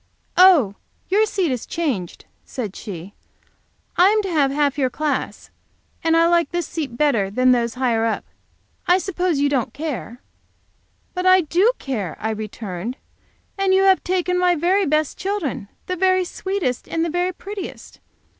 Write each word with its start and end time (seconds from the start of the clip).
"Oh, 0.35 0.73
your 1.09 1.27
seat 1.27 1.51
is 1.51 1.67
changed," 1.67 2.25
said 2.43 2.75
she. 2.75 3.13
"I 3.97 4.07
am 4.07 4.23
to 4.23 4.31
have 4.31 4.49
half 4.49 4.75
your 4.75 4.89
class, 4.89 5.51
and 6.03 6.17
I 6.17 6.25
like 6.25 6.49
this 6.49 6.65
seat 6.65 6.97
better 6.97 7.29
than 7.29 7.51
those 7.51 7.75
higher 7.75 8.03
up. 8.05 8.25
I 8.87 8.97
suppose 8.97 9.37
you 9.39 9.47
don't 9.47 9.75
care?" 9.75 10.19
"But 11.13 11.27
I 11.27 11.41
do 11.41 11.73
care," 11.77 12.17
I 12.19 12.31
returned; 12.31 12.97
"and 13.59 13.75
you 13.75 13.83
have 13.83 14.03
taken 14.03 14.39
my 14.39 14.55
very 14.55 14.87
best 14.87 15.19
children 15.19 15.67
the 15.85 15.95
very 15.95 16.25
sweetest 16.25 16.87
and 16.89 17.05
the 17.05 17.11
very 17.11 17.31
prettiest. 17.31 17.99